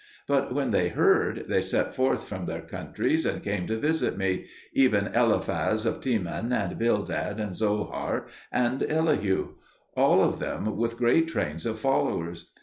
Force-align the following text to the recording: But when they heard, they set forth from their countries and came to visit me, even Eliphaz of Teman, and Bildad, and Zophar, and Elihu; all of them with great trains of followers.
But 0.27 0.51
when 0.55 0.71
they 0.71 0.89
heard, 0.89 1.45
they 1.47 1.61
set 1.61 1.93
forth 1.93 2.27
from 2.27 2.45
their 2.47 2.61
countries 2.61 3.23
and 3.23 3.43
came 3.43 3.67
to 3.67 3.77
visit 3.77 4.17
me, 4.17 4.47
even 4.73 5.09
Eliphaz 5.13 5.85
of 5.85 6.01
Teman, 6.01 6.51
and 6.51 6.75
Bildad, 6.79 7.39
and 7.39 7.53
Zophar, 7.53 8.25
and 8.51 8.81
Elihu; 8.81 9.49
all 9.95 10.23
of 10.23 10.39
them 10.39 10.75
with 10.75 10.97
great 10.97 11.27
trains 11.27 11.67
of 11.67 11.77
followers. 11.77 12.49